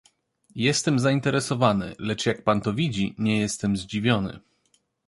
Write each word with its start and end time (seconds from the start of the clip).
"Jestem 0.55 0.99
zainteresowany, 0.99 1.95
lecz 1.99 2.25
jak 2.25 2.43
pan 2.43 2.61
to 2.61 2.73
widzi, 2.73 3.15
nie 3.19 3.37
jestem 3.39 3.77
zdziwiony." 3.77 4.39